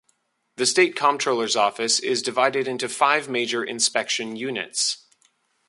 The 0.55 0.65
state 0.65 0.95
comptroller's 0.95 1.55
office 1.55 1.99
is 1.99 2.23
divided 2.23 2.67
into 2.67 2.89
five 2.89 3.29
major 3.29 3.63
inspection 3.63 4.35
units. 4.35 5.05